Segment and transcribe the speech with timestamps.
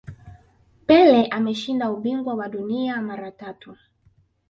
[0.87, 3.75] pele ameshinda ubingwa wa dunia mara tatu